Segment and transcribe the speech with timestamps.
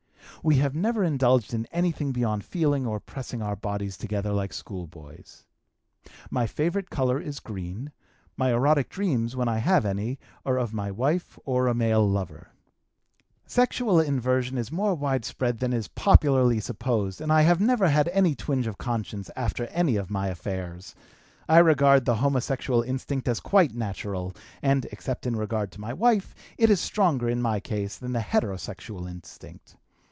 [0.43, 5.45] We have never indulged in anything beyond feeling or pressing our bodies together like schoolboys.
[6.31, 7.91] "My favorite color is green.
[8.37, 12.09] "My erotic dreams, when I have any, are of my wife or of a male
[12.09, 12.49] lover.
[13.45, 18.33] "Sexual inversion is more widespread than is popularly supposed and I have never had any
[18.33, 20.95] twinge of conscience after any of my affairs.
[21.47, 26.33] I regard the homosexual instinct as quite natural, and, except in regard to my wife,
[26.57, 29.75] it is stronger in my case than the heterosexual instinct.